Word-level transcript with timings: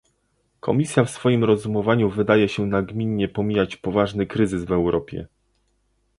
Komisja 0.59 1.03
w 1.05 1.09
swoim 1.09 1.43
rozumowaniu 1.43 2.09
wydaje 2.09 2.49
się 2.49 2.65
nagminnie 2.65 3.27
pomijać 3.27 3.75
poważny 3.77 4.27
kryzys 4.27 4.63
w 4.65 4.71
Europie 4.71 5.27